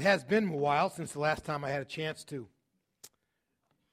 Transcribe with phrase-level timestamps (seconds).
[0.00, 2.48] It has been a while since the last time I had a chance to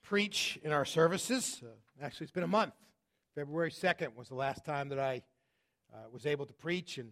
[0.03, 1.61] preach in our services.
[1.61, 1.67] Uh,
[2.01, 2.71] actually, it's been a month.
[3.35, 5.21] February 2nd was the last time that I
[5.93, 7.12] uh, was able to preach, and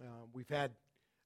[0.00, 0.70] uh, we've had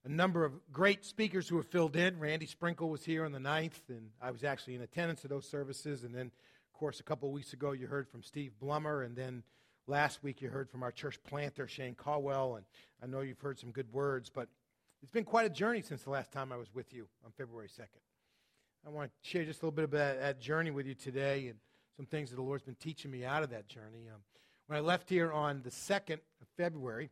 [0.06, 2.18] a number of great speakers who have filled in.
[2.18, 5.46] Randy Sprinkle was here on the 9th, and I was actually in attendance at those
[5.46, 6.04] services.
[6.04, 9.14] And then, of course, a couple of weeks ago, you heard from Steve Blummer, and
[9.14, 9.42] then
[9.86, 12.64] last week you heard from our church planter, Shane Caldwell, and
[13.02, 14.48] I know you've heard some good words, but
[15.02, 17.68] it's been quite a journey since the last time I was with you on February
[17.68, 18.00] 2nd.
[18.86, 21.58] I want to share just a little bit that, that journey with you today and
[21.96, 24.08] some things that the Lord's been teaching me out of that journey.
[24.12, 24.20] Um,
[24.66, 27.10] when I left here on the 2nd of February,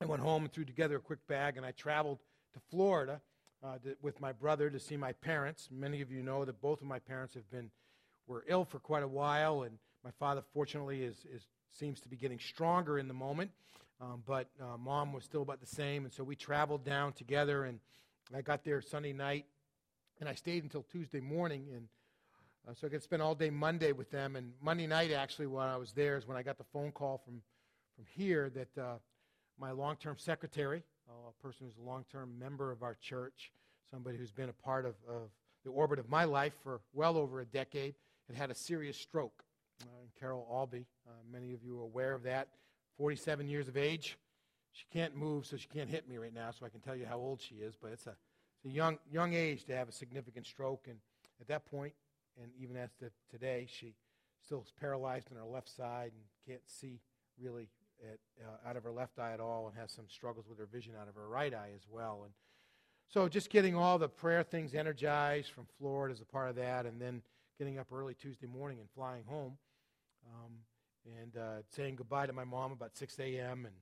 [0.00, 2.18] I went home and threw together a quick bag, and I traveled
[2.54, 3.20] to Florida
[3.62, 5.68] uh, to, with my brother to see my parents.
[5.70, 7.70] Many of you know that both of my parents have been
[8.26, 12.16] were ill for quite a while, and my father, fortunately, is, is seems to be
[12.16, 13.50] getting stronger in the moment.
[14.00, 17.64] Um, but uh, mom was still about the same, and so we traveled down together.
[17.64, 17.80] And
[18.34, 19.46] I got there Sunday night,
[20.20, 21.66] and I stayed until Tuesday morning.
[21.74, 21.88] And
[22.68, 24.36] uh, so I could spend all day Monday with them.
[24.36, 27.18] And Monday night, actually, when I was there, is when I got the phone call
[27.24, 27.42] from
[28.00, 28.94] from here that uh,
[29.58, 33.52] my long-term secretary, a person who's a long-term member of our church,
[33.90, 35.28] somebody who's been a part of, of
[35.64, 37.94] the orbit of my life for well over a decade,
[38.26, 39.44] had had a serious stroke.
[39.82, 39.86] Uh,
[40.18, 42.48] Carol Albee, uh, many of you are aware of that.
[42.96, 44.18] 47 years of age.
[44.72, 47.06] She can't move, so she can't hit me right now, so I can tell you
[47.06, 47.74] how old she is.
[47.80, 50.86] But it's a, it's a young, young age to have a significant stroke.
[50.88, 50.98] And
[51.40, 51.92] at that point,
[52.40, 53.94] and even as to today, she
[54.44, 57.00] still is paralyzed on her left side and can't see
[57.40, 57.68] really
[58.02, 60.66] at, uh, out of her left eye at all and has some struggles with her
[60.66, 62.22] vision out of her right eye as well.
[62.24, 62.32] And
[63.08, 66.86] so just getting all the prayer things energized from Florida as a part of that,
[66.86, 67.22] and then
[67.58, 69.58] getting up early Tuesday morning and flying home.
[70.26, 70.52] Um,
[71.04, 73.66] and uh, saying goodbye to my mom about 6 a.m.
[73.66, 73.74] and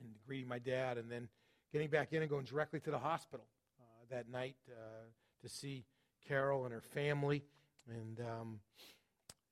[0.00, 1.28] and greeting my dad, and then
[1.72, 3.46] getting back in and going directly to the hospital
[3.80, 5.04] uh, that night uh,
[5.42, 5.84] to see
[6.26, 7.42] Carol and her family,
[7.88, 8.60] and um,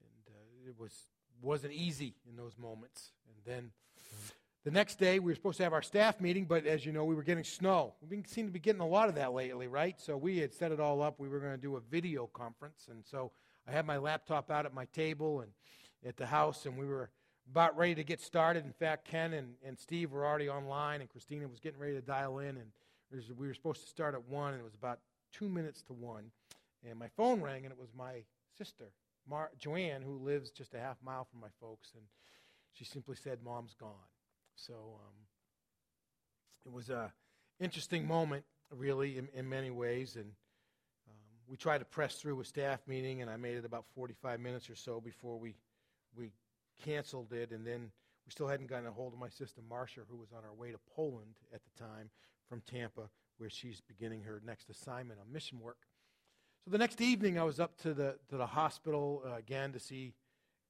[0.00, 0.93] and uh, it was
[1.43, 3.12] wasn't easy in those moments.
[3.27, 3.71] And then
[4.65, 7.04] the next day we were supposed to have our staff meeting, but as you know,
[7.04, 7.94] we were getting snow.
[8.09, 10.00] We seem to be getting a lot of that lately, right?
[10.00, 11.21] So we had set it all up.
[11.21, 13.32] We were going to do a video conference, and so
[13.66, 15.53] I had my laptop out at my table and
[16.06, 17.10] at the house, and we were
[17.50, 18.64] about ready to get started.
[18.64, 22.00] In fact, Ken and, and Steve were already online, and Christina was getting ready to
[22.00, 22.70] dial in, and
[23.36, 25.00] we were supposed to start at 1, and it was about
[25.32, 26.25] two minutes to 1.
[26.88, 28.22] And my phone rang, and it was my
[28.56, 28.92] sister,
[29.28, 32.04] Mar- Joanne, who lives just a half mile from my folks, and
[32.72, 33.91] she simply said, Mom's gone.
[34.54, 35.15] So um,
[36.65, 37.10] it was an
[37.60, 40.26] interesting moment, really, in, in many ways, and
[41.09, 41.15] um,
[41.48, 44.69] we tried to press through a staff meeting, and I made it about 45 minutes
[44.70, 45.54] or so before we
[46.16, 46.32] we
[46.84, 47.91] canceled it, and then
[48.26, 50.70] we still hadn't gotten a hold of my sister Marcia, who was on her way
[50.70, 52.10] to Poland at the time
[52.48, 53.08] from Tampa,
[53.38, 55.78] where she's beginning her next assignment on mission work.
[56.64, 59.80] So the next evening, I was up to the to the hospital uh, again to
[59.80, 60.14] see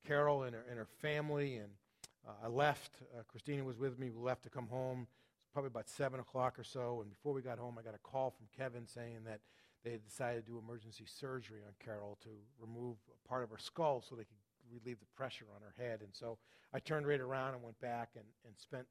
[0.06, 1.70] Carol and her and her family, and
[2.26, 2.92] uh, I left.
[3.16, 4.10] Uh, Christina was with me.
[4.10, 5.00] We left to come home.
[5.00, 7.94] It was probably about seven o'clock or so, and before we got home, I got
[7.94, 9.40] a call from Kevin saying that
[9.84, 12.28] they had decided to do emergency surgery on Carol to
[12.60, 12.96] remove
[13.28, 14.37] part of her skull so they could
[14.72, 16.00] relieve the pressure on her head.
[16.00, 16.38] And so
[16.72, 18.86] I turned right around and went back and, and spent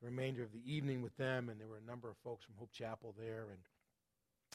[0.00, 1.48] the remainder of the evening with them.
[1.48, 3.46] And there were a number of folks from Hope Chapel there.
[3.50, 3.58] And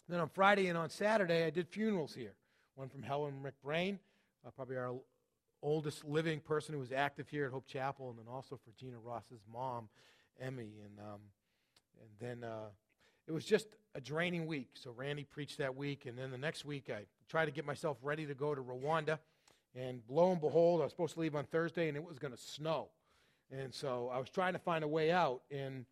[0.07, 2.33] then on Friday and on Saturday, I did funerals here.
[2.75, 3.99] One from Helen McBrain,
[4.45, 4.93] uh, probably our
[5.61, 8.97] oldest living person who was active here at Hope Chapel, and then also for Gina
[9.03, 9.89] Ross's mom,
[10.39, 10.71] Emmy.
[10.83, 11.19] And, um,
[11.99, 12.69] and then uh,
[13.27, 14.69] it was just a draining week.
[14.73, 17.97] So Randy preached that week, and then the next week I tried to get myself
[18.01, 19.19] ready to go to Rwanda.
[19.75, 22.33] And lo and behold, I was supposed to leave on Thursday and it was going
[22.33, 22.89] to snow.
[23.51, 25.41] And so I was trying to find a way out.
[25.51, 25.85] And,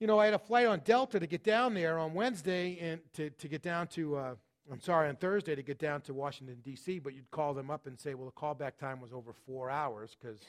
[0.00, 3.00] you know, I had a flight on Delta to get down there on Wednesday and
[3.14, 4.34] to, to get down to, uh,
[4.70, 7.86] I'm sorry, on Thursday to get down to Washington, D.C., but you'd call them up
[7.86, 10.40] and say, well, the callback time was over four hours because,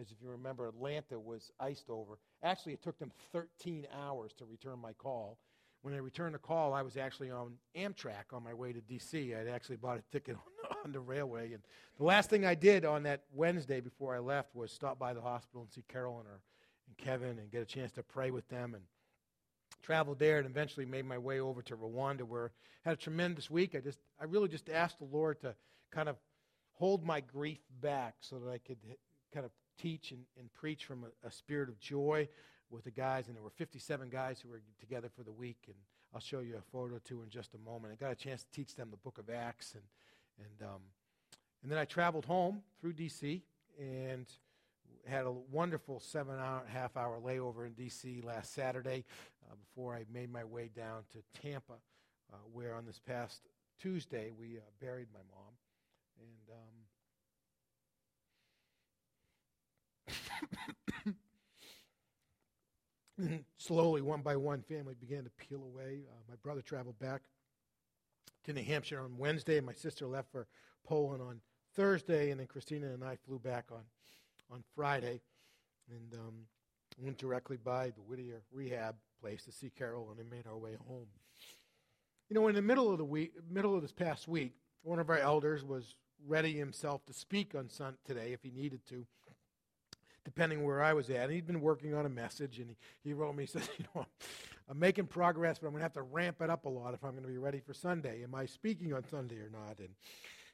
[0.00, 2.18] as if you remember, Atlanta was iced over.
[2.42, 5.38] Actually, it took them 13 hours to return my call.
[5.82, 9.34] When I returned the call, I was actually on Amtrak on my way to D.C.
[9.34, 10.36] I'd actually bought a ticket
[10.84, 11.52] on the railway.
[11.52, 11.62] And
[11.98, 15.20] the last thing I did on that Wednesday before I left was stop by the
[15.20, 16.40] hospital and see Carol and her
[16.88, 18.82] and Kevin and get a chance to pray with them and
[19.82, 22.50] traveled there and eventually made my way over to Rwanda where
[22.84, 23.74] I had a tremendous week.
[23.74, 25.54] I just I really just asked the Lord to
[25.92, 26.16] kind of
[26.72, 28.78] hold my grief back so that I could
[29.32, 32.28] kind of teach and, and preach from a, a spirit of joy
[32.70, 35.76] with the guys, and there were 57 guys who were together for the week, and
[36.14, 37.92] I'll show you a photo or two in just a moment.
[37.92, 39.84] I got a chance to teach them the book of Acts, and
[40.38, 40.80] and um,
[41.62, 43.42] and then I traveled home through D.C.
[43.78, 44.26] and
[45.06, 48.22] had a wonderful seven hour, half hour layover in D.C.
[48.24, 49.04] last Saturday
[49.48, 51.74] uh, before I made my way down to Tampa
[52.32, 53.42] uh, where on this past
[53.80, 55.54] Tuesday we uh, buried my mom.
[56.18, 56.50] And
[60.88, 60.92] um,
[63.56, 66.02] slowly, one by one, family began to peel away.
[66.10, 67.22] Uh, my brother traveled back
[68.44, 69.60] to New Hampshire on Wednesday.
[69.60, 70.46] My sister left for
[70.84, 71.40] Poland on
[71.74, 73.82] Thursday, and then Christina and I flew back on,
[74.50, 75.20] on Friday
[75.90, 76.34] and um,
[76.98, 80.76] went directly by the Whittier Rehab place to see Carol, and then made our way
[80.86, 81.06] home.
[82.28, 85.08] You know, in the middle of the week, middle of this past week, one of
[85.08, 85.94] our elders was
[86.26, 89.06] ready himself to speak on Sunday today if he needed to,
[90.26, 91.24] depending where I was at.
[91.24, 93.84] And he'd been working on a message, and he, he wrote me, he said, you
[93.94, 94.04] know,
[94.68, 97.04] I'm making progress, but I'm going to have to ramp it up a lot if
[97.04, 98.24] I'm going to be ready for Sunday.
[98.24, 99.78] Am I speaking on Sunday or not?
[99.78, 99.90] And,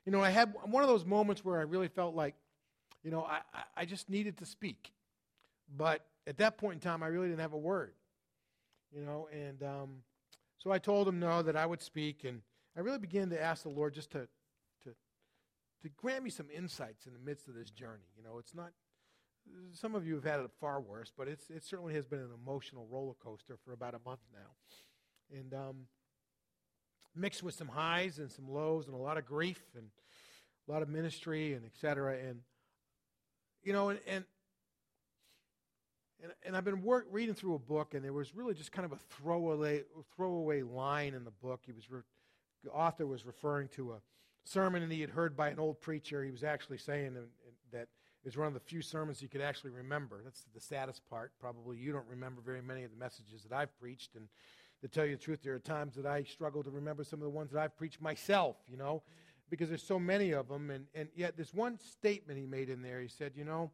[0.05, 2.35] you know, I had one of those moments where I really felt like,
[3.03, 3.41] you know, I,
[3.75, 4.93] I just needed to speak.
[5.75, 7.95] But at that point in time, I really didn't have a word,
[8.95, 9.89] you know, and um,
[10.59, 12.25] so I told him no, that I would speak.
[12.25, 12.43] And
[12.77, 14.29] I really began to ask the Lord just to,
[14.85, 14.91] to,
[15.83, 18.11] to grant me some insights in the midst of this journey.
[18.15, 18.73] You know, it's not
[19.73, 22.31] some of you have had it far worse, but it's, it certainly has been an
[22.35, 25.39] emotional roller coaster for about a month now.
[25.39, 25.77] And um,
[27.15, 29.87] mixed with some highs and some lows and a lot of grief and
[30.69, 32.17] a lot of ministry and et cetera.
[32.19, 32.41] And,
[33.63, 34.25] you know, and, and,
[36.23, 38.87] and, and I've been work, reading through a book, and there was really just kind
[38.87, 39.83] of a throwaway,
[40.15, 41.63] throwaway line in the book.
[41.67, 42.03] He was re-
[42.63, 43.97] the author was referring to a
[44.45, 46.23] sermon that he had heard by an old preacher.
[46.23, 47.17] He was actually saying
[47.73, 47.89] that
[48.25, 50.21] is one of the few sermons you could actually remember.
[50.23, 51.33] That's the saddest part.
[51.41, 54.15] Probably you don't remember very many of the messages that I've preached.
[54.15, 54.29] And
[54.81, 57.25] to tell you the truth, there are times that I struggle to remember some of
[57.25, 59.03] the ones that I've preached myself, you know,
[59.51, 60.71] because there's so many of them.
[60.71, 63.01] And, and yet, there's one statement he made in there.
[63.01, 63.73] He said, you know,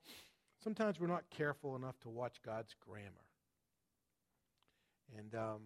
[0.62, 3.06] sometimes we're not careful enough to watch God's grammar.
[5.16, 5.60] And, um,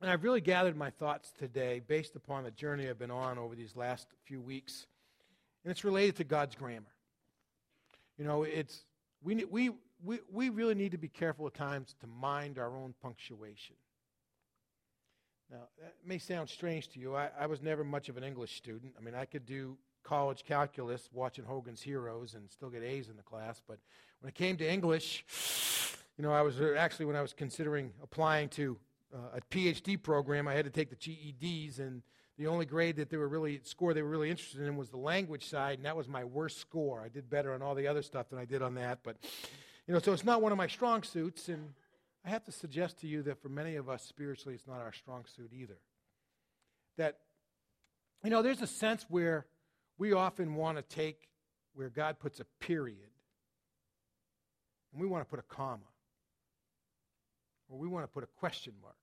[0.00, 3.54] and I've really gathered my thoughts today based upon the journey I've been on over
[3.54, 4.86] these last few weeks.
[5.64, 6.86] And it's related to God's grammar.
[8.20, 8.84] You know, it's
[9.24, 9.70] we we
[10.04, 13.76] we we really need to be careful at times to mind our own punctuation.
[15.50, 17.16] Now, that may sound strange to you.
[17.16, 18.92] I, I was never much of an English student.
[18.98, 23.16] I mean, I could do college calculus watching Hogan's Heroes and still get A's in
[23.16, 23.62] the class.
[23.66, 23.78] But
[24.20, 25.24] when it came to English,
[26.18, 28.76] you know, I was uh, actually when I was considering applying to
[29.14, 32.02] uh, a PhD program, I had to take the GREs, and
[32.40, 34.96] the only grade that they were really score they were really interested in was the
[34.96, 37.02] language side, and that was my worst score.
[37.04, 39.18] I did better on all the other stuff than I did on that, but
[39.86, 41.74] you know, so it's not one of my strong suits, and
[42.24, 44.94] I have to suggest to you that for many of us spiritually, it's not our
[44.94, 45.76] strong suit either.
[46.96, 47.18] That
[48.24, 49.44] you know, there's a sense where
[49.98, 51.28] we often want to take
[51.74, 53.10] where God puts a period,
[54.92, 55.84] and we want to put a comma,
[57.68, 58.96] or we want to put a question mark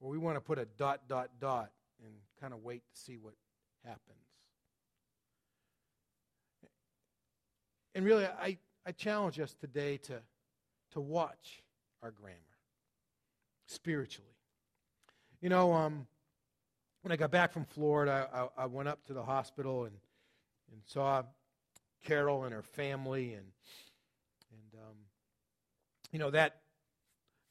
[0.00, 1.70] or we want to put a dot, dot, dot
[2.02, 3.34] and kind of wait to see what
[3.84, 4.16] happens.
[7.94, 10.20] And really, I, I challenge us today to,
[10.92, 11.62] to watch
[12.02, 12.36] our grammar
[13.66, 14.30] spiritually.
[15.40, 16.06] You know, um,
[17.02, 19.94] when I got back from Florida, I, I, went up to the hospital and,
[20.70, 21.22] and saw
[22.04, 23.34] Carol and her family.
[23.34, 23.46] And,
[24.52, 24.96] and um,
[26.12, 26.56] you know, that,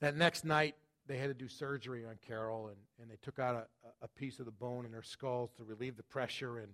[0.02, 0.76] that next night,
[1.10, 4.40] they had to do surgery on Carol, and, and they took out a, a piece
[4.40, 6.60] of the bone in her skull to relieve the pressure.
[6.60, 6.74] And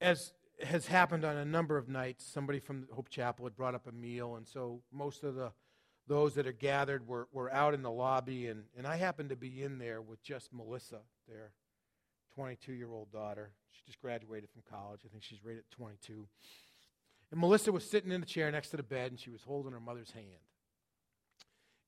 [0.00, 0.32] as
[0.62, 3.92] has happened on a number of nights, somebody from Hope Chapel had brought up a
[3.92, 5.52] meal, and so most of the
[6.06, 9.36] those that are gathered were, were out in the lobby, and, and I happened to
[9.36, 11.52] be in there with just Melissa, their
[12.34, 13.50] 22 year old daughter.
[13.72, 15.02] She just graduated from college.
[15.04, 16.26] I think she's rated 22.
[17.30, 19.72] And Melissa was sitting in the chair next to the bed, and she was holding
[19.72, 20.24] her mother's hand.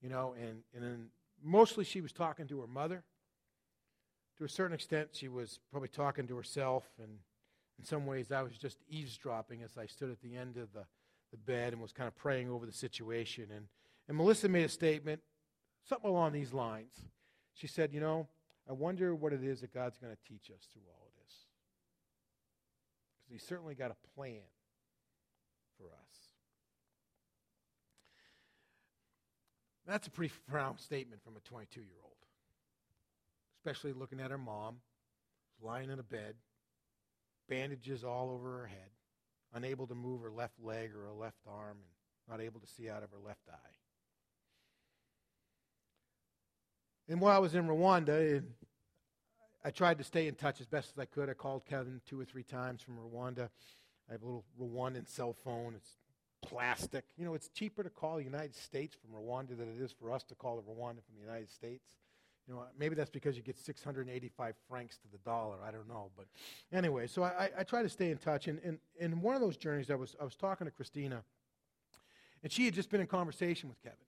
[0.02, 1.06] You know, and, and then
[1.42, 3.04] mostly she was talking to her mother.
[4.38, 7.18] To a certain extent, she was probably talking to herself, and
[7.78, 10.84] in some ways, I was just eavesdropping as I stood at the end of the,
[11.30, 13.48] the bed and was kind of praying over the situation.
[13.54, 13.66] And,
[14.08, 15.20] and Melissa made a statement,
[15.88, 16.92] something along these lines.
[17.54, 18.28] She said, You know,
[18.68, 21.34] I wonder what it is that God's going to teach us through all of this.
[23.18, 24.42] Because He's certainly got a plan
[25.78, 26.10] for us.
[29.90, 32.14] That's a pretty profound statement from a 22 year old,
[33.58, 34.76] especially looking at her mom,
[35.60, 36.36] lying in a bed,
[37.48, 38.90] bandages all over her head,
[39.52, 42.88] unable to move her left leg or her left arm, and not able to see
[42.88, 43.74] out of her left eye.
[47.08, 48.44] And while I was in Rwanda,
[49.64, 51.28] I tried to stay in touch as best as I could.
[51.28, 53.48] I called Kevin two or three times from Rwanda.
[54.08, 55.74] I have a little Rwandan cell phone.
[55.74, 55.96] It's
[56.42, 57.04] plastic.
[57.16, 60.12] You know, it's cheaper to call the United States from Rwanda than it is for
[60.12, 61.84] us to call the Rwanda from the United States.
[62.46, 65.56] You know, maybe that's because you get 685 francs to the dollar.
[65.64, 66.10] I don't know.
[66.16, 66.26] But
[66.72, 68.48] anyway, so I, I try to stay in touch.
[68.48, 71.22] And in, one of those journeys, I was, I was talking to Christina,
[72.42, 73.98] and she had just been in conversation with Kevin.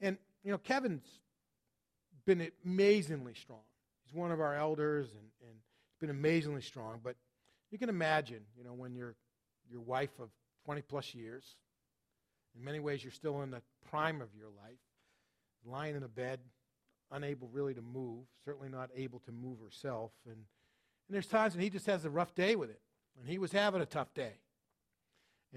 [0.00, 1.06] And, you know, Kevin's
[2.26, 3.60] been amazingly strong.
[4.04, 5.58] He's one of our elders, and, and
[5.88, 7.00] he's been amazingly strong.
[7.02, 7.16] But
[7.70, 9.16] you can imagine, you know, when you're
[9.70, 10.28] your wife of
[10.66, 11.44] 20 plus years,
[12.58, 14.80] in many ways you're still in the prime of your life,
[15.64, 16.40] lying in a bed,
[17.12, 20.10] unable really to move, certainly not able to move herself.
[20.26, 22.80] And, and there's times when he just has a rough day with it.
[23.18, 24.34] And he was having a tough day.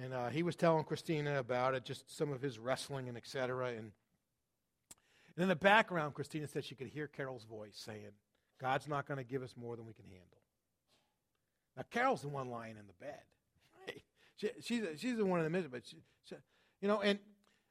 [0.01, 3.25] And uh, he was telling Christina about it, just some of his wrestling and et
[3.25, 3.69] cetera.
[3.69, 3.91] And,
[5.35, 8.11] and in the background, Christina said she could hear Carol's voice saying,
[8.61, 10.43] God's not going to give us more than we can handle.
[11.75, 13.21] Now, Carol's the one lying in the bed.
[14.39, 16.35] She, she's, she's the one in the middle, but she, she,
[16.81, 17.19] you know, and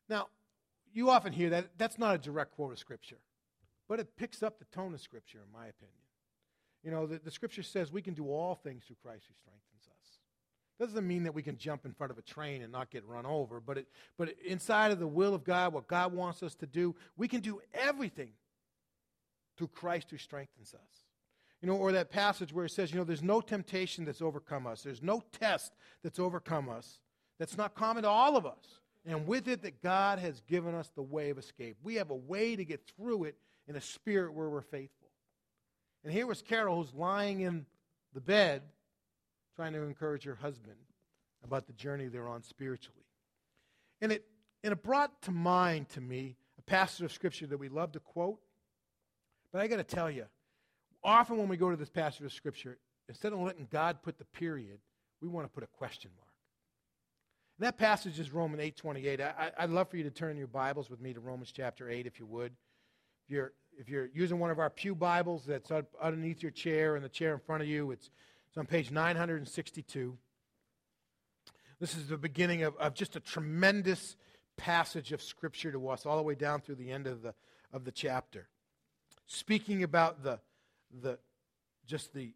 [0.09, 0.29] now
[0.93, 1.79] you often hear that.
[1.79, 3.19] That's not a direct quote of Scripture.
[3.89, 5.95] But it picks up the tone of Scripture, in my opinion.
[6.85, 9.89] You know, the, the Scripture says we can do all things through Christ who strengthens
[9.89, 10.19] us.
[10.79, 13.25] Doesn't mean that we can jump in front of a train and not get run
[13.25, 16.67] over, but, it, but inside of the will of God, what God wants us to
[16.67, 18.31] do, we can do everything
[19.57, 21.08] through Christ who strengthens us.
[21.63, 24.67] You know, or that passage where it says, you know, there's no temptation that's overcome
[24.67, 27.01] us, there's no test that's overcome us
[27.39, 28.81] that's not common to all of us.
[29.07, 31.77] And with it, that God has given us the way of escape.
[31.83, 33.37] We have a way to get through it
[33.67, 35.09] in a spirit where we're faithful.
[36.05, 37.65] And here was Carol who's lying in
[38.13, 38.63] the bed
[39.57, 40.77] trying to encourage her husband
[41.45, 43.07] about the journey they're on spiritually.
[44.01, 44.25] And it,
[44.63, 48.01] and it brought to mind to me a passage of Scripture that we love to
[48.01, 48.41] quote.
[49.53, 50.27] But I got to tell you,
[51.09, 54.25] often when we go to this passage of Scripture, instead of letting God put the
[54.25, 54.79] period,
[55.21, 56.29] we want to put a question mark.
[57.59, 59.21] And that passage is Romans 8.28.
[59.21, 62.07] I, I'd love for you to turn your Bibles with me to Romans chapter 8,
[62.07, 62.53] if you would.
[63.27, 67.05] If you're, if you're using one of our Pew Bibles that's underneath your chair and
[67.05, 68.11] the chair in front of you, it's,
[68.49, 70.17] it's on page 962.
[71.81, 74.17] This is the beginning of, of just a tremendous
[74.57, 77.35] passage of Scripture to us, all the way down through the end of the,
[77.73, 78.49] of the chapter.
[79.27, 80.41] Speaking about the,
[80.93, 81.19] the,
[81.87, 82.33] just the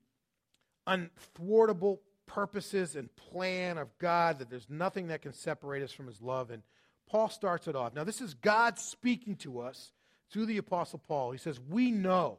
[0.87, 6.21] unthwartable purposes and plan of God, that there's nothing that can separate us from his
[6.21, 6.51] love.
[6.51, 6.63] And
[7.09, 7.95] Paul starts it off.
[7.95, 9.93] Now, this is God speaking to us
[10.31, 11.33] through the Apostle Paul.
[11.33, 12.39] He says, We know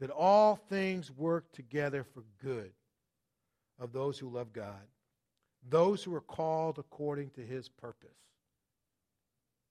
[0.00, 2.72] that all things work together for good
[3.78, 4.86] of those who love God,
[5.68, 8.10] those who are called according to his purpose.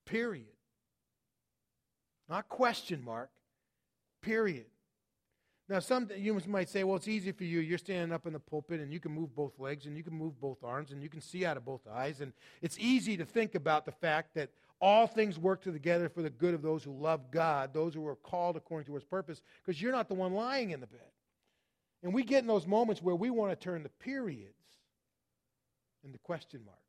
[0.06, 0.46] Period.
[2.30, 3.30] Not question mark.
[4.22, 4.66] Period.
[5.70, 7.60] Now, some humans might say, well, it's easy for you.
[7.60, 10.14] You're standing up in the pulpit and you can move both legs and you can
[10.14, 12.22] move both arms and you can see out of both eyes.
[12.22, 12.32] And
[12.62, 16.54] it's easy to think about the fact that all things work together for the good
[16.54, 19.92] of those who love God, those who are called according to his purpose, because you're
[19.92, 21.00] not the one lying in the bed.
[22.04, 24.54] And we get in those moments where we want to turn the periods
[26.06, 26.80] into question marks.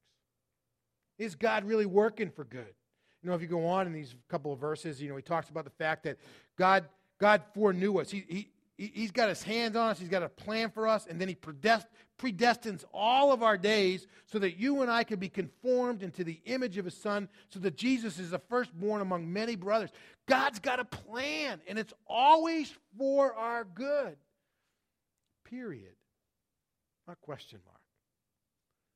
[1.19, 2.75] Is God really working for good?
[3.23, 5.49] You know, if you go on in these couple of verses, you know, he talks
[5.49, 6.19] about the fact that
[6.57, 6.85] God,
[7.19, 8.11] God foreknew us.
[8.11, 9.99] He, he, He's got his hands on us.
[9.99, 11.09] He's got a plan for us.
[11.09, 15.29] And then he predestines all of our days so that you and I can be
[15.29, 19.57] conformed into the image of his son, so that Jesus is the firstborn among many
[19.57, 19.91] brothers.
[20.27, 24.17] God's got a plan, and it's always for our good.
[25.45, 25.97] Period.
[27.09, 27.81] Not question mark.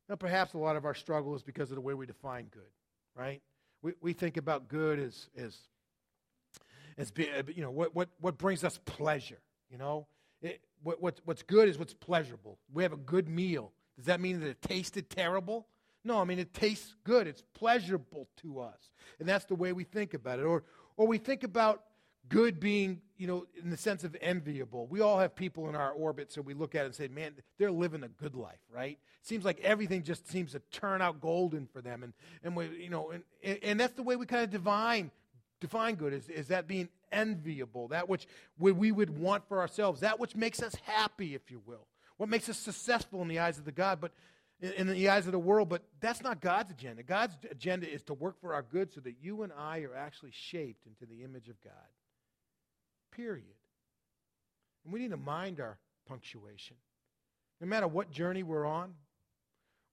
[0.08, 2.70] Now, perhaps a lot of our struggle is because of the way we define good,
[3.16, 3.42] right?
[3.82, 5.56] We, we think about good as, as,
[6.96, 9.40] as uh, you know, what, what, what brings us pleasure
[9.72, 10.06] you know,
[10.42, 12.58] it, what, what, what's good is what's pleasurable.
[12.72, 13.72] We have a good meal.
[13.96, 15.66] Does that mean that it tasted terrible?
[16.04, 17.26] No, I mean, it tastes good.
[17.26, 18.90] It's pleasurable to us.
[19.18, 20.44] And that's the way we think about it.
[20.44, 20.64] Or,
[20.96, 21.84] or we think about
[22.28, 24.86] good being, you know, in the sense of enviable.
[24.86, 27.34] We all have people in our orbit, so we look at it and say, man,
[27.58, 28.98] they're living a good life, right?
[29.20, 32.02] It seems like everything just seems to turn out golden for them.
[32.02, 32.12] And,
[32.42, 35.10] and we, you know, and, and that's the way we kind of divine,
[35.60, 38.26] define good, is, is that being enviable, that which
[38.58, 42.48] we would want for ourselves, that which makes us happy, if you will, what makes
[42.48, 44.12] us successful in the eyes of the God, but
[44.60, 45.68] in the eyes of the world.
[45.68, 47.02] But that's not God's agenda.
[47.02, 50.32] God's agenda is to work for our good so that you and I are actually
[50.32, 51.72] shaped into the image of God.
[53.10, 53.56] Period.
[54.84, 55.78] And we need to mind our
[56.08, 56.76] punctuation.
[57.60, 58.94] No matter what journey we're on,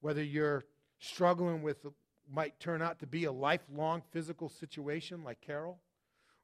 [0.01, 0.65] whether you're
[0.99, 1.85] struggling with
[2.31, 5.79] might turn out to be a lifelong physical situation like Carol,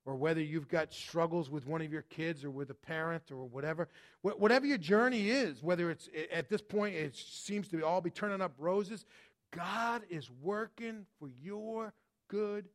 [0.06, 3.46] or whether you've got struggles with one of your kids or with a parent or
[3.46, 3.90] whatever,
[4.22, 8.12] whatever your journey is, whether it's at this point it seems to be all be
[8.12, 9.06] turning up roses,
[9.52, 11.94] God is working for your
[12.28, 12.68] good,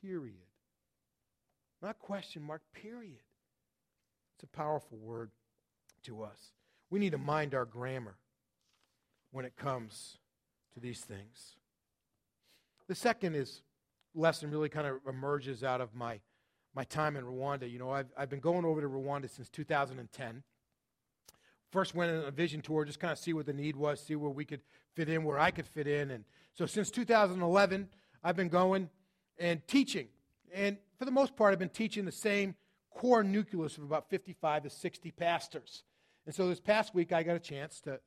[0.00, 0.34] period.
[1.80, 3.22] not question mark, period.
[4.36, 5.30] It's a powerful word
[6.04, 6.52] to us.
[6.90, 8.16] We need to mind our grammar
[9.30, 10.18] when it comes
[10.74, 11.56] to these things.
[12.88, 13.62] The second is
[14.14, 16.20] lesson really kind of emerges out of my,
[16.74, 17.70] my time in Rwanda.
[17.70, 20.42] You know, I've, I've been going over to Rwanda since 2010.
[21.70, 24.14] First went on a vision tour, just kind of see what the need was, see
[24.14, 24.60] where we could
[24.94, 26.10] fit in, where I could fit in.
[26.10, 27.88] And so since 2011,
[28.22, 28.90] I've been going
[29.38, 30.08] and teaching.
[30.52, 32.54] And for the most part, I've been teaching the same
[32.90, 35.84] core nucleus of about 55 to 60 pastors.
[36.26, 37.98] And so this past week, I got a chance to,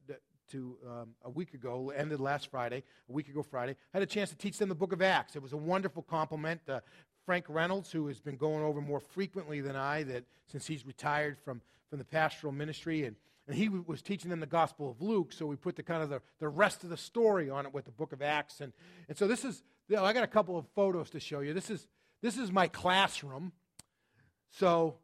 [0.52, 4.06] to, um, a week ago, ended last Friday, a week ago Friday, I had a
[4.06, 5.36] chance to teach them the book of Acts.
[5.36, 6.62] It was a wonderful complement.
[6.70, 6.82] Uh,
[7.26, 11.38] Frank Reynolds, who has been going over more frequently than I, that since he's retired
[11.40, 13.16] from, from the pastoral ministry, and,
[13.48, 16.10] and he was teaching them the Gospel of Luke, so we put the kind of
[16.10, 18.62] the, the rest of the story on it with the book of Acts.
[18.62, 18.74] And,
[19.08, 21.54] and so this is, you know, I got a couple of photos to show you.
[21.54, 21.88] This is,
[22.22, 23.52] this is my classroom.
[24.52, 24.96] So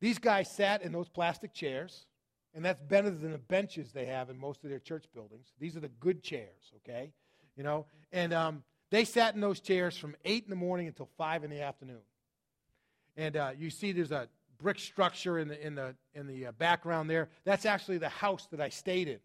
[0.00, 2.06] these guys sat in those plastic chairs.
[2.54, 5.52] And that's better than the benches they have in most of their church buildings.
[5.60, 7.12] These are the good chairs, okay?
[7.56, 11.08] You know, and um, they sat in those chairs from 8 in the morning until
[11.16, 12.00] 5 in the afternoon.
[13.16, 14.28] And uh, you see there's a
[14.58, 17.28] brick structure in the, in the, in the uh, background there.
[17.44, 19.18] That's actually the house that I stayed in.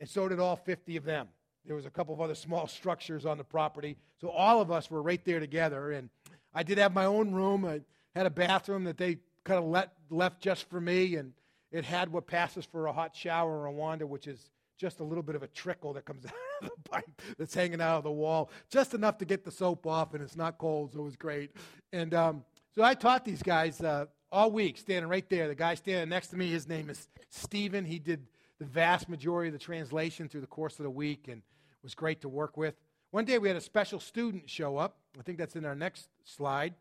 [0.00, 1.28] And so did all 50 of them.
[1.64, 3.96] There was a couple of other small structures on the property.
[4.20, 5.92] So all of us were right there together.
[5.92, 6.10] And
[6.54, 7.64] I did have my own room.
[7.64, 7.80] I
[8.14, 11.16] had a bathroom that they kind of let, left just for me.
[11.16, 11.32] And
[11.72, 15.22] it had what passes for a hot shower in Rwanda, which is just a little
[15.22, 18.10] bit of a trickle that comes out of the pipe that's hanging out of the
[18.10, 21.16] wall, just enough to get the soap off, and it's not cold, so it was
[21.16, 21.50] great.
[21.92, 25.48] And um, so I taught these guys uh, all week, standing right there.
[25.48, 27.84] The guy standing next to me, his name is Stephen.
[27.84, 28.26] He did
[28.58, 31.42] the vast majority of the translation through the course of the week and
[31.82, 32.74] was great to work with.
[33.10, 34.98] One day we had a special student show up.
[35.18, 36.74] I think that's in our next slide.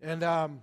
[0.00, 0.62] And um,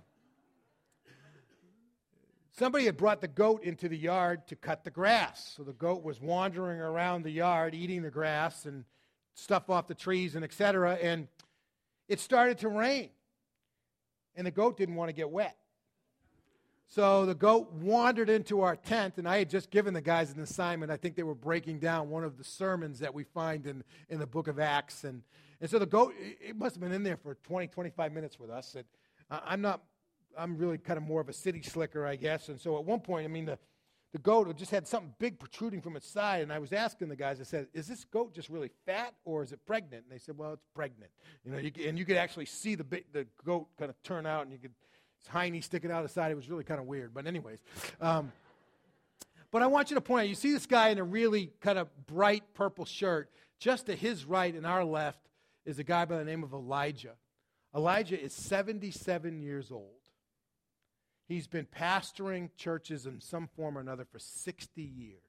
[2.58, 5.54] Somebody had brought the goat into the yard to cut the grass.
[5.56, 8.84] So the goat was wandering around the yard eating the grass and
[9.34, 10.98] stuff off the trees and etc.
[11.00, 11.28] And
[12.08, 13.10] it started to rain.
[14.34, 15.56] And the goat didn't want to get wet.
[16.88, 20.40] So the goat wandered into our tent, and I had just given the guys an
[20.40, 20.90] assignment.
[20.90, 24.18] I think they were breaking down one of the sermons that we find in, in
[24.18, 25.04] the book of Acts.
[25.04, 25.22] And,
[25.60, 28.50] and so the goat, it must have been in there for 20, 25 minutes with
[28.50, 28.74] us.
[29.30, 29.82] I'm not
[30.36, 32.48] I'm really kind of more of a city slicker, I guess.
[32.48, 33.58] And so at one point, I mean, the,
[34.12, 36.42] the goat just had something big protruding from its side.
[36.42, 39.42] And I was asking the guys, I said, is this goat just really fat or
[39.42, 40.04] is it pregnant?
[40.04, 41.10] And they said, well, it's pregnant.
[41.44, 44.42] You know, you, and you could actually see the, the goat kind of turn out
[44.44, 44.72] and you could,
[45.20, 46.30] its hiney sticking out of the side.
[46.30, 47.12] It was really kind of weird.
[47.12, 47.58] But anyways,
[48.00, 48.32] um,
[49.50, 51.78] but I want you to point out, you see this guy in a really kind
[51.78, 53.30] of bright purple shirt.
[53.58, 55.20] Just to his right and our left
[55.64, 57.14] is a guy by the name of Elijah.
[57.74, 59.97] Elijah is 77 years old.
[61.28, 65.20] He's been pastoring churches in some form or another for 60 years.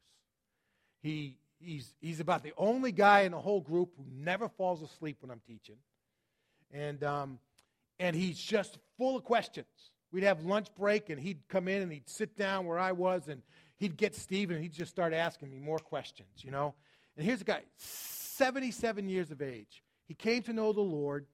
[1.02, 5.18] He, he's, he's about the only guy in the whole group who never falls asleep
[5.20, 5.76] when I'm teaching.
[6.72, 7.40] And, um,
[8.00, 9.68] and he's just full of questions.
[10.14, 13.28] We'd have lunch break, and he'd come in and he'd sit down where I was,
[13.28, 13.42] and
[13.78, 16.76] he'd get Stephen, and he'd just start asking me more questions, you know?
[17.18, 19.84] And here's a guy, 77 years of age.
[20.08, 21.26] He came to know the Lord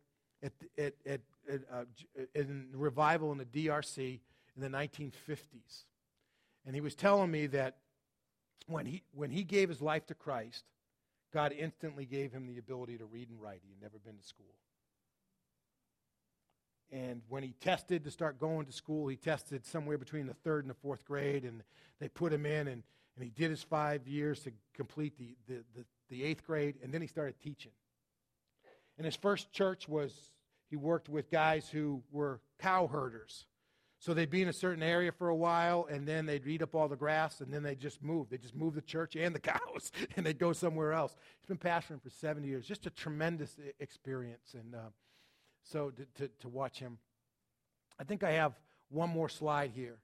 [0.44, 1.84] at, at, at, at uh,
[2.34, 4.20] in revival in the DRC
[4.56, 5.84] in the 1950s.
[6.66, 7.78] And he was telling me that
[8.68, 10.64] when he, when he gave his life to Christ,
[11.34, 13.60] God instantly gave him the ability to read and write.
[13.64, 14.46] He had never been to school.
[16.92, 20.64] And when he tested to start going to school, he tested somewhere between the third
[20.64, 21.64] and the fourth grade, and
[22.00, 22.84] they put him in, and,
[23.16, 26.94] and he did his five years to complete the, the, the, the eighth grade, and
[26.94, 27.72] then he started teaching.
[28.98, 30.14] And his first church was
[30.70, 33.46] he worked with guys who were cow herders.
[34.06, 36.76] So they'd be in a certain area for a while, and then they'd eat up
[36.76, 38.30] all the grass, and then they'd just move.
[38.30, 41.16] They'd just move the church and the cows, and they'd go somewhere else.
[41.40, 42.68] He's been pastoring for 70 years.
[42.68, 44.54] Just a tremendous experience.
[44.54, 44.90] And uh,
[45.64, 47.00] so to, to, to, watch him.
[48.00, 48.54] I think I have
[48.90, 49.98] one more slide here.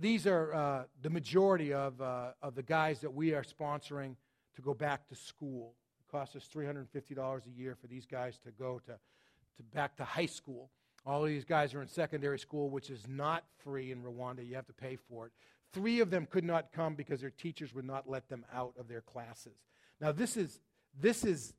[0.00, 4.16] these are uh, the majority of, uh, of the guys that we are sponsoring
[4.56, 5.74] to go back to school.
[6.00, 10.04] It costs us $350 a year for these guys to go to, to back to
[10.04, 10.70] high school.
[11.06, 14.46] All of these guys are in secondary school, which is not free in Rwanda.
[14.46, 15.32] You have to pay for it.
[15.72, 18.88] Three of them could not come because their teachers would not let them out of
[18.88, 19.56] their classes.
[20.00, 20.60] Now, this is,
[21.00, 21.54] this is,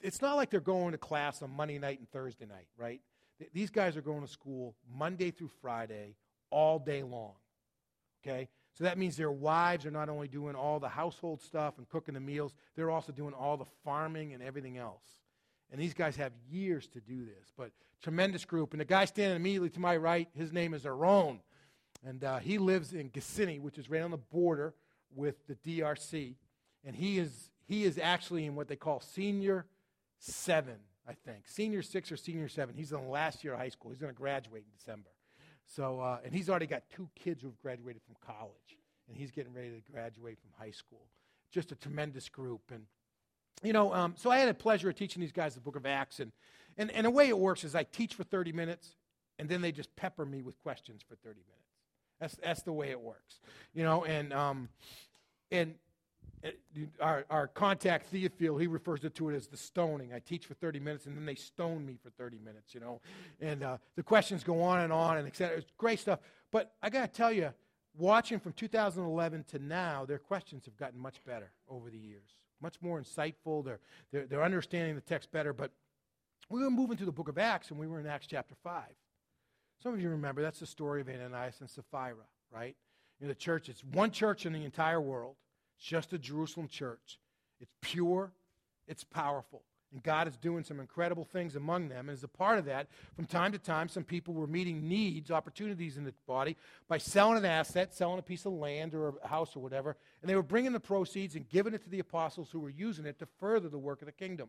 [0.00, 3.00] it's not like they're going to class on Monday night and Thursday night, right?
[3.52, 6.16] These guys are going to school Monday through Friday,
[6.50, 7.34] all day long.
[8.26, 8.48] Okay?
[8.76, 12.14] So that means their wives are not only doing all the household stuff and cooking
[12.14, 15.04] the meals, they're also doing all the farming and everything else.
[15.74, 18.74] And these guys have years to do this, but tremendous group.
[18.74, 21.40] And the guy standing immediately to my right, his name is Aron.
[22.06, 24.72] And uh, he lives in Gisenyi, which is right on the border
[25.16, 26.36] with the DRC.
[26.84, 29.66] And he is, he is actually in what they call senior
[30.20, 30.76] seven,
[31.08, 31.48] I think.
[31.48, 32.76] Senior six or senior seven.
[32.76, 33.90] He's in the last year of high school.
[33.90, 35.10] He's going to graduate in December.
[35.66, 38.78] So, uh, and he's already got two kids who've graduated from college.
[39.08, 41.08] And he's getting ready to graduate from high school.
[41.50, 42.60] Just a tremendous group.
[42.70, 42.84] And,
[43.62, 45.86] you know, um, so I had a pleasure of teaching these guys the book of
[45.86, 46.20] Acts.
[46.20, 46.32] And,
[46.76, 48.96] and, and the way it works is I teach for 30 minutes,
[49.38, 51.64] and then they just pepper me with questions for 30 minutes.
[52.20, 53.40] That's, that's the way it works.
[53.74, 54.68] You know, and, um,
[55.50, 55.74] and
[56.44, 56.50] uh,
[57.00, 60.12] our, our contact Theophil, he refers to it as the stoning.
[60.12, 63.00] I teach for 30 minutes and then they stone me for 30 minutes, you know.
[63.40, 65.58] And uh, the questions go on and on and etc.
[65.58, 66.20] It's great stuff.
[66.52, 67.52] But I got to tell you,
[67.96, 72.30] watching from 2011 to now, their questions have gotten much better over the years.
[72.64, 73.62] Much more insightful.
[73.62, 75.52] They're, they're, they're understanding the text better.
[75.52, 75.70] But
[76.48, 78.84] we were moving to the book of Acts and we were in Acts chapter 5.
[79.82, 82.74] Some of you remember that's the story of Ananias and Sapphira, right?
[83.20, 85.36] In the church, it's one church in the entire world.
[85.76, 87.18] It's just a Jerusalem church.
[87.60, 88.32] It's pure,
[88.88, 89.62] it's powerful.
[89.94, 92.08] And God is doing some incredible things among them.
[92.08, 95.30] And as a part of that, from time to time, some people were meeting needs,
[95.30, 96.56] opportunities in the body
[96.88, 99.96] by selling an asset, selling a piece of land or a house or whatever.
[100.20, 103.06] And they were bringing the proceeds and giving it to the apostles who were using
[103.06, 104.48] it to further the work of the kingdom.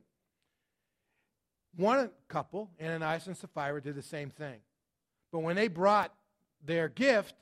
[1.76, 4.62] One couple, Ananias and Sapphira, did the same thing.
[5.32, 6.12] But when they brought
[6.66, 7.36] their gift,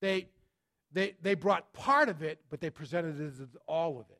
[0.00, 0.26] they,
[0.92, 4.13] they, they brought part of it, but they presented it as all of it.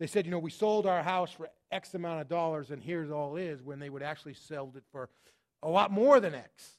[0.00, 3.10] They said, you know, we sold our house for X amount of dollars, and here's
[3.10, 5.10] all is, when they would actually sell it for
[5.62, 6.78] a lot more than X.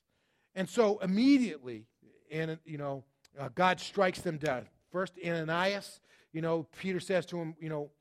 [0.56, 1.86] And so immediately,
[2.32, 3.04] and you know,
[3.40, 4.68] uh, God strikes them down.
[4.92, 6.02] First, Ananias,
[6.34, 7.92] you know, Peter says to him, you know,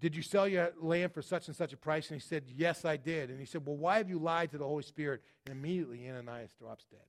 [0.00, 2.10] did you sell your land for such and such a price?
[2.10, 3.30] And he said, Yes, I did.
[3.30, 5.22] And he said, Well, why have you lied to the Holy Spirit?
[5.46, 7.00] And immediately Ananias drops dead.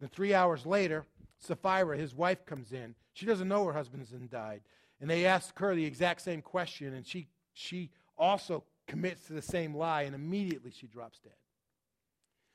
[0.00, 1.06] Then three hours later,
[1.38, 2.94] Sapphira, his wife, comes in.
[3.14, 4.60] She doesn't know her husband has died.
[5.02, 9.42] And they ask her the exact same question, and she, she also commits to the
[9.42, 11.32] same lie, and immediately she drops dead.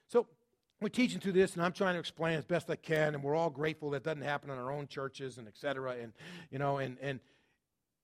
[0.07, 0.27] So
[0.79, 3.35] we're teaching through this, and I'm trying to explain as best I can, and we're
[3.35, 5.97] all grateful that doesn't happen in our own churches and et cetera.
[6.01, 6.13] And,
[6.49, 7.19] you know, and, and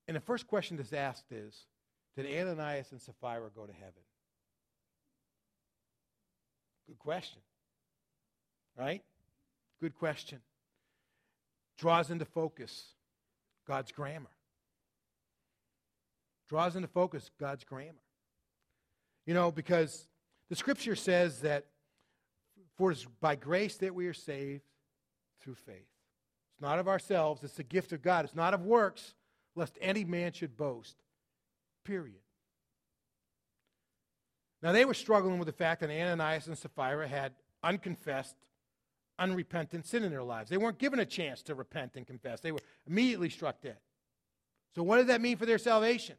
[0.08, 1.56] and the first question that's asked is
[2.18, 4.04] Did Ananias and Sapphira go to heaven?
[6.88, 7.40] Good question.
[8.78, 9.02] Right?
[9.80, 10.40] Good question.
[11.78, 12.84] Draws into focus
[13.68, 14.30] God's grammar.
[16.50, 18.02] Draws into focus God's grammar.
[19.26, 20.08] You know, because
[20.50, 21.66] the scripture says that
[22.76, 24.64] for it is by grace that we are saved
[25.42, 25.88] through faith.
[26.54, 28.26] It's not of ourselves, it's the gift of God.
[28.26, 29.14] It's not of works,
[29.56, 30.96] lest any man should boast.
[31.84, 32.20] Period.
[34.62, 38.38] Now, they were struggling with the fact that Ananias and Sapphira had unconfessed,
[39.20, 40.50] unrepentant sin in their lives.
[40.50, 43.78] They weren't given a chance to repent and confess, they were immediately struck dead.
[44.76, 46.16] So, what did that mean for their salvation?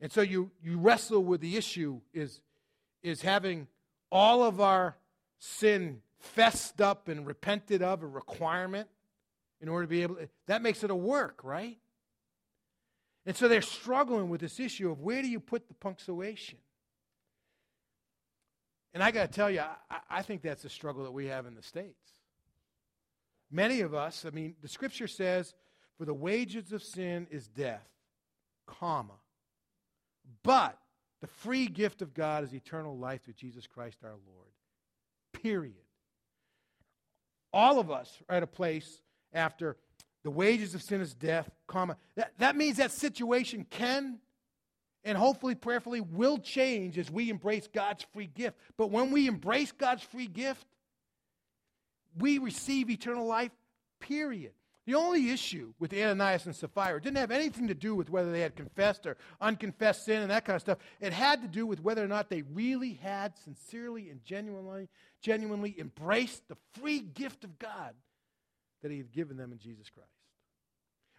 [0.00, 2.40] And so you, you wrestle with the issue is,
[3.02, 3.66] is having
[4.12, 4.96] all of our
[5.40, 8.88] sin fessed up and repented of a requirement?
[9.60, 11.78] in order to be able to, that makes it a work, right?
[13.26, 16.58] And so they're struggling with this issue of where do you put the punctuation?
[18.98, 21.46] And I got to tell you, I, I, think that's a struggle that we have
[21.46, 22.18] in the States.
[23.48, 25.54] Many of us, I mean, the scripture says,
[25.96, 27.86] for the wages of sin is death,
[28.66, 29.14] comma.
[30.42, 30.76] But
[31.20, 34.50] the free gift of God is eternal life through Jesus Christ our Lord.
[35.32, 35.74] Period.
[37.52, 39.00] All of us are at a place
[39.32, 39.76] after
[40.24, 41.96] the wages of sin is death, comma.
[42.16, 44.18] That, that means that situation can
[45.04, 48.58] and hopefully prayerfully will change as we embrace God's free gift.
[48.76, 50.66] But when we embrace God's free gift,
[52.18, 53.52] we receive eternal life,
[54.00, 54.52] period.
[54.86, 58.40] The only issue with Ananias and Sapphira didn't have anything to do with whether they
[58.40, 60.78] had confessed or unconfessed sin and that kind of stuff.
[60.98, 64.88] It had to do with whether or not they really had sincerely and genuinely,
[65.20, 67.94] genuinely embraced the free gift of God
[68.82, 70.08] that he had given them in Jesus Christ.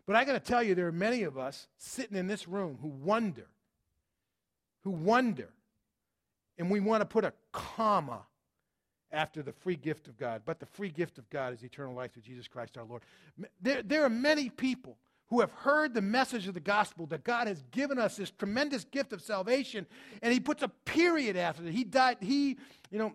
[0.08, 2.80] But I got to tell you, there are many of us sitting in this room
[2.82, 3.46] who wonder,
[4.84, 5.50] who wonder,
[6.58, 8.26] and we want to put a comma
[9.12, 10.44] after the free gift of God.
[10.46, 13.02] But the free gift of God is eternal life through Jesus Christ our Lord.
[13.62, 17.48] There, there are many people who have heard the message of the gospel that God
[17.48, 19.86] has given us this tremendous gift of salvation,
[20.22, 21.72] and He puts a period after it.
[21.72, 22.58] He died, He,
[22.90, 23.14] you know,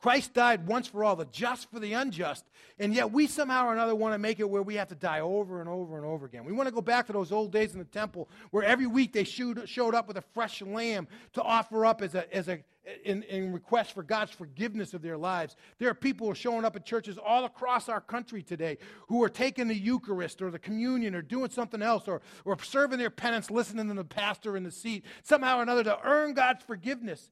[0.00, 2.44] Christ died once for all, the just for the unjust,
[2.78, 5.20] and yet we somehow or another want to make it where we have to die
[5.20, 6.44] over and over and over again.
[6.44, 9.12] We want to go back to those old days in the temple where every week
[9.12, 12.60] they showed up with a fresh lamb to offer up as a, as a
[13.04, 15.56] in, in request for God's forgiveness of their lives.
[15.78, 18.78] There are people who are showing up at churches all across our country today
[19.08, 22.98] who are taking the Eucharist or the communion or doing something else or, or serving
[22.98, 26.64] their penance, listening to the pastor in the seat, somehow or another to earn God's
[26.64, 27.30] forgiveness.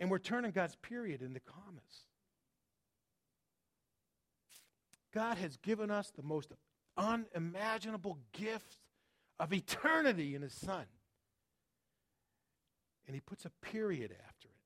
[0.00, 2.04] And we're turning God's period into commas.
[5.12, 6.52] God has given us the most
[6.96, 8.78] unimaginable gift
[9.40, 10.84] of eternity in His Son.
[13.06, 14.57] And He puts a period after it.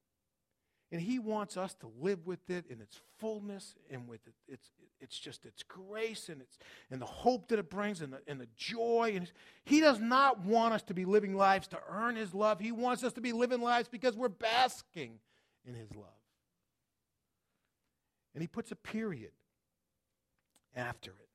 [0.93, 4.69] And He wants us to live with it in its fullness and with it, its,
[5.01, 6.59] it's just its grace and, its,
[6.91, 9.15] and the hope that it brings and the, and the joy.
[9.17, 9.31] And
[9.65, 12.61] he does not want us to be living lives to earn His love.
[12.61, 15.19] He wants us to be living lives because we're basking
[15.67, 16.09] in His love.
[18.35, 19.33] And He puts a period
[20.77, 21.29] after it.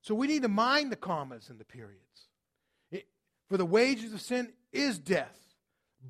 [0.00, 2.02] So we need to mind the commas and the periods.
[2.90, 3.06] It,
[3.48, 5.38] for the wages of sin is death,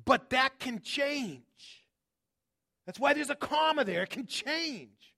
[0.05, 1.82] but that can change.
[2.85, 4.03] That's why there's a comma there.
[4.03, 5.15] It can change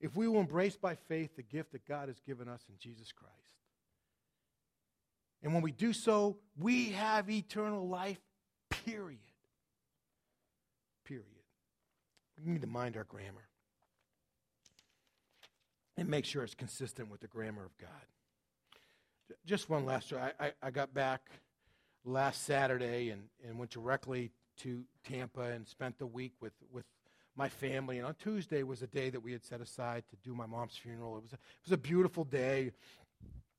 [0.00, 3.12] if we will embrace by faith the gift that God has given us in Jesus
[3.12, 3.32] Christ.
[5.42, 8.20] And when we do so, we have eternal life,
[8.70, 9.18] period.
[11.04, 11.26] Period.
[12.44, 13.48] We need to mind our grammar
[15.96, 17.88] and make sure it's consistent with the grammar of God.
[19.46, 20.22] Just one last story.
[20.22, 21.30] I, I, I got back
[22.04, 26.84] last Saturday and, and went directly to Tampa and spent the week with, with
[27.36, 27.98] my family.
[27.98, 30.76] And on Tuesday was a day that we had set aside to do my mom's
[30.76, 31.16] funeral.
[31.16, 32.72] It was a, it was a beautiful day.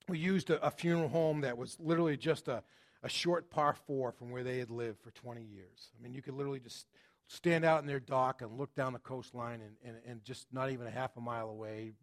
[0.07, 2.63] We used a, a funeral home that was literally just a,
[3.01, 5.91] a short par four from where they had lived for 20 years.
[5.97, 6.87] I mean, you could literally just
[7.27, 10.71] stand out in their dock and look down the coastline and, and, and just not
[10.71, 11.93] even a half a mile away,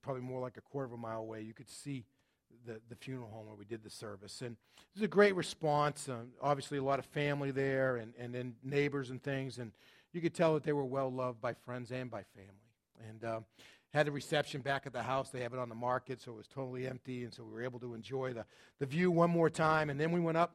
[0.00, 2.04] probably more like a quarter of a mile away, you could see
[2.66, 4.42] the, the funeral home where we did the service.
[4.42, 6.08] And it was a great response.
[6.08, 9.58] Um, obviously, a lot of family there and, and then neighbors and things.
[9.58, 9.72] And
[10.12, 13.08] you could tell that they were well loved by friends and by family.
[13.08, 13.44] And um,
[13.92, 15.30] had a reception back at the house.
[15.30, 17.24] They have it on the market, so it was totally empty.
[17.24, 18.44] And so we were able to enjoy the,
[18.78, 19.90] the view one more time.
[19.90, 20.54] And then we went up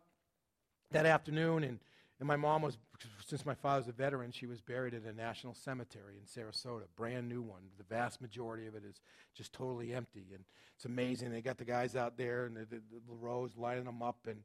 [0.91, 1.79] that afternoon and
[2.19, 2.77] and my mom was,
[3.25, 7.29] since my father's a veteran, she was buried at a national cemetery in Sarasota, brand
[7.29, 7.61] new one.
[7.77, 9.01] The vast majority of it is
[9.35, 10.43] just totally empty, and
[10.75, 11.31] it's amazing.
[11.31, 14.39] They got the guys out there and the, the, the rows lining them up, and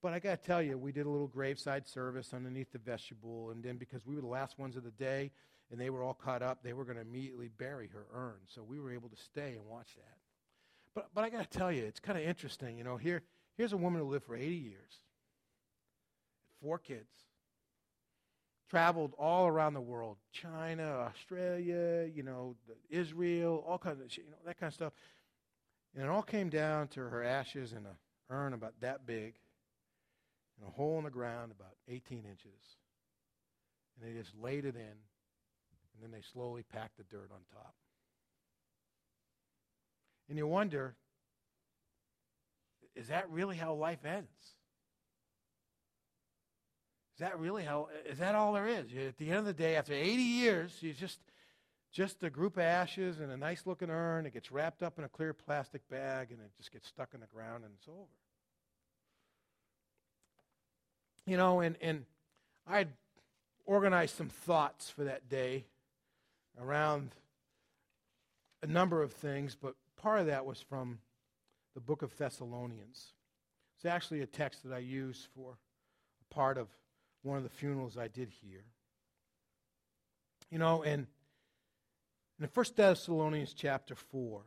[0.00, 3.50] but I got to tell you, we did a little graveside service underneath the vestibule,
[3.50, 5.32] and then because we were the last ones of the day,
[5.70, 8.36] and they were all caught up, they were going to immediately bury her urn.
[8.46, 10.18] So we were able to stay and watch that.
[10.94, 12.78] But but I got to tell you, it's kind of interesting.
[12.78, 13.22] You know, here
[13.56, 15.00] here's a woman who lived for 80 years
[16.62, 17.10] four kids,
[18.70, 22.56] traveled all around the world China, Australia, you know,
[22.90, 24.92] Israel, all kinds of, you know, that kind of stuff.
[25.94, 27.96] And it all came down to her ashes in a
[28.30, 29.34] urn about that big,
[30.60, 32.60] in a hole in the ground about 18 inches.
[33.96, 37.74] And they just laid it in, and then they slowly packed the dirt on top.
[40.28, 40.94] And you wonder,
[42.94, 44.28] is that really how life ends?
[47.18, 48.86] Is that really how, is that all there is?
[48.96, 51.18] At the end of the day, after 80 years, you just,
[51.90, 54.24] just a group of ashes and a nice looking urn.
[54.24, 57.20] It gets wrapped up in a clear plastic bag and it just gets stuck in
[57.20, 58.06] the ground and it's over.
[61.26, 62.04] You know, and, and
[62.68, 62.90] I'd
[63.66, 65.64] organized some thoughts for that day
[66.62, 67.10] around
[68.62, 71.00] a number of things, but part of that was from
[71.74, 73.12] the book of Thessalonians.
[73.74, 75.54] It's actually a text that I use for
[76.30, 76.68] a part of
[77.22, 78.64] one of the funerals I did here.
[80.50, 81.06] You know, and
[82.38, 84.42] in the First Thessalonians chapter 4,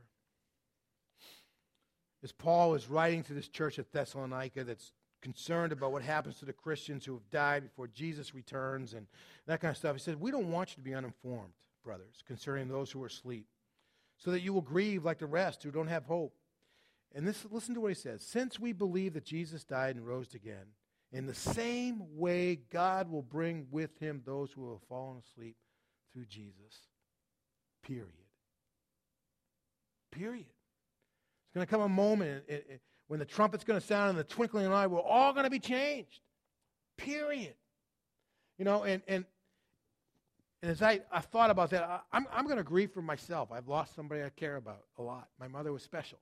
[2.24, 6.46] as Paul is writing to this church at Thessalonica that's concerned about what happens to
[6.46, 9.08] the Christians who have died before Jesus returns and
[9.46, 11.54] that kind of stuff, he says, We don't want you to be uninformed,
[11.84, 13.48] brothers, concerning those who are asleep,
[14.18, 16.34] so that you will grieve like the rest who don't have hope.
[17.14, 18.24] And this, listen to what he says.
[18.24, 20.68] Since we believe that Jesus died and rose again,
[21.14, 25.58] in the same way, God will bring with him those who have fallen asleep
[26.14, 26.88] through Jesus.
[27.84, 28.08] Period.
[30.12, 30.46] Period.
[30.46, 34.20] It's going to come a moment it, it, when the trumpet's going to sound and
[34.20, 36.22] the twinkling of an eye, we're all going to be changed.
[36.98, 37.56] Period.
[38.58, 39.26] You know, and, and,
[40.62, 43.52] and as I, I thought about that, I, I'm, I'm going to grieve for myself.
[43.52, 45.28] I've lost somebody I care about a lot.
[45.38, 46.20] My mother was special.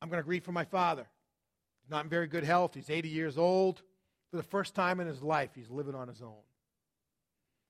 [0.00, 1.06] I'm going to grieve for my father
[1.92, 2.74] not in very good health.
[2.74, 3.82] He's 80 years old.
[4.30, 6.42] For the first time in his life, he's living on his own.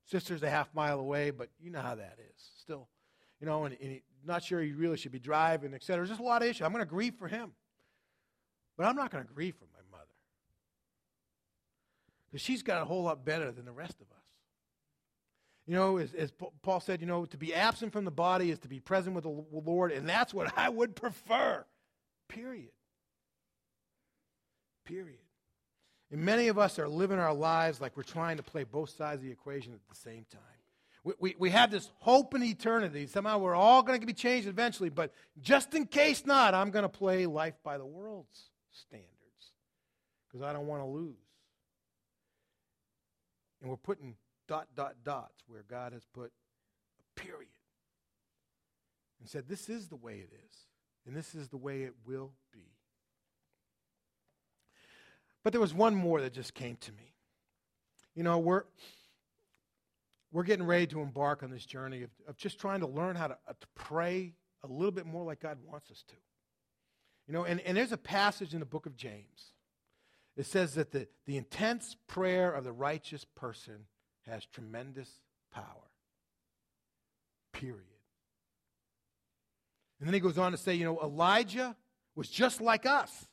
[0.07, 2.43] Sister's a half mile away, but you know how that is.
[2.61, 2.89] Still,
[3.41, 5.99] you know, and, and not sure he really should be driving, etc.
[5.99, 6.63] There's just a lot of issues.
[6.63, 7.53] I'm going to grieve for him.
[8.77, 10.09] But I'm not going to grieve for my mother.
[12.31, 14.23] Because she's got a whole lot better than the rest of us.
[15.67, 16.33] You know, as, as,
[16.63, 19.25] Paul said, you know, to be absent from the body is to be present with
[19.25, 21.65] the Lord, and that's what I would prefer.
[22.29, 22.71] Period.
[24.85, 25.19] Period.
[26.11, 29.21] And many of us are living our lives like we're trying to play both sides
[29.21, 30.41] of the equation at the same time.
[31.05, 33.07] We, we, we have this hope in eternity.
[33.07, 36.85] Somehow we're all going to be changed eventually, but just in case not, I'm going
[36.85, 39.09] to play life by the world's standards
[40.29, 41.17] because I don't want to lose.
[43.61, 44.17] And we're putting
[44.49, 46.31] dot, dot, dots where God has put
[47.01, 47.49] a period
[49.21, 50.57] and said, This is the way it is,
[51.07, 52.73] and this is the way it will be.
[55.43, 57.15] But there was one more that just came to me.
[58.15, 58.65] You know, we're,
[60.31, 63.29] we're getting ready to embark on this journey of, of just trying to learn how
[63.29, 66.15] to, uh, to pray a little bit more like God wants us to.
[67.27, 69.53] You know, and, and there's a passage in the book of James.
[70.37, 73.87] It says that the, the intense prayer of the righteous person
[74.27, 75.09] has tremendous
[75.53, 75.65] power.
[77.53, 77.85] Period.
[79.99, 81.77] And then he goes on to say, you know, Elijah
[82.15, 83.27] was just like us.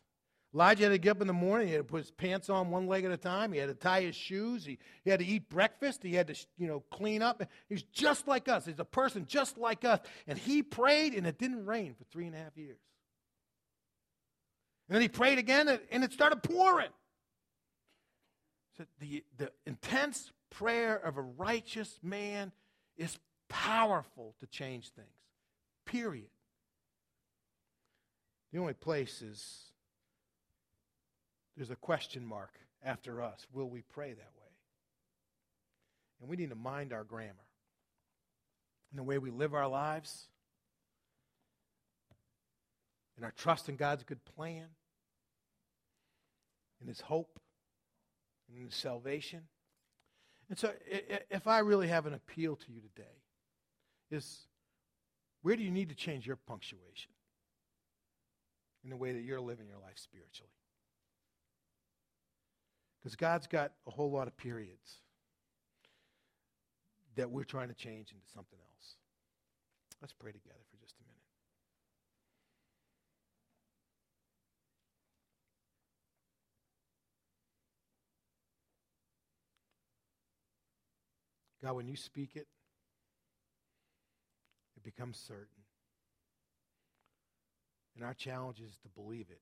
[0.53, 1.67] Elijah had to get up in the morning.
[1.67, 3.51] He had to put his pants on one leg at a time.
[3.53, 4.65] He had to tie his shoes.
[4.65, 6.01] He, he had to eat breakfast.
[6.01, 7.43] He had to, you know, clean up.
[7.67, 8.65] He's just like us.
[8.65, 9.99] He's a person just like us.
[10.25, 12.79] And he prayed, and it didn't rain for three and a half years.
[14.87, 16.89] And then he prayed again, and it started pouring.
[18.77, 22.51] So the, the intense prayer of a righteous man
[22.97, 25.07] is powerful to change things.
[25.85, 26.29] Period.
[28.51, 29.68] The only place is
[31.59, 32.53] there's a question mark
[32.85, 33.45] after us.
[33.51, 34.53] Will we pray that way?
[36.21, 37.33] And we need to mind our grammar
[38.89, 40.29] and the way we live our lives
[43.17, 44.67] and our trust in God's good plan
[46.79, 47.41] and His hope
[48.47, 49.41] and His salvation.
[50.47, 50.71] And so,
[51.29, 53.17] if I really have an appeal to you today,
[54.09, 54.47] is
[55.41, 57.11] where do you need to change your punctuation
[58.85, 60.53] in the way that you're living your life spiritually?
[62.99, 64.97] Because God's got a whole lot of periods
[67.15, 68.95] that we're trying to change into something else.
[70.01, 71.15] Let's pray together for just a minute.
[81.61, 82.47] God, when you speak it,
[84.77, 85.63] it becomes certain.
[87.95, 89.41] And our challenge is to believe it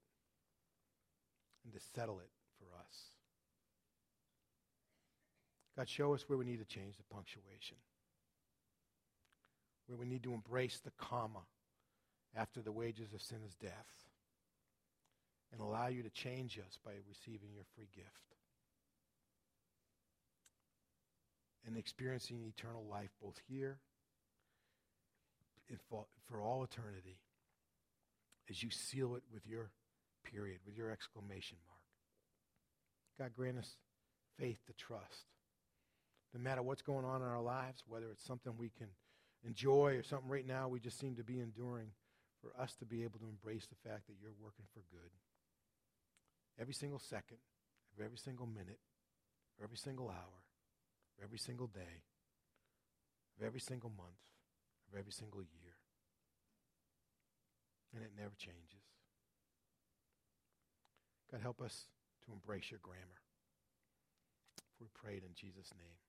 [1.64, 3.12] and to settle it for us.
[5.78, 7.78] God, show us where we need to change the punctuation,
[9.86, 11.46] where we need to embrace the comma
[12.36, 13.94] after the wages of sin is death,
[15.52, 18.10] and allow you to change us by receiving your free gift
[21.68, 23.78] and experiencing eternal life both here
[25.70, 27.20] and for, for all eternity
[28.50, 29.70] as you seal it with your
[30.24, 33.30] period, with your exclamation mark.
[33.30, 33.76] God, grant us
[34.40, 35.26] faith to trust
[36.34, 38.88] no matter what's going on in our lives, whether it's something we can
[39.46, 41.92] enjoy or something right now we just seem to be enduring,
[42.42, 45.12] for us to be able to embrace the fact that you're working for good.
[46.60, 47.38] Every single second,
[48.04, 48.80] every single minute,
[49.62, 50.38] every single hour,
[51.24, 52.06] every single day,
[53.44, 54.22] every single month,
[54.98, 55.74] every single year.
[57.94, 58.86] And it never changes.
[61.32, 61.86] God, help us
[62.26, 63.22] to embrace your grammar.
[64.80, 66.07] We prayed in Jesus' name.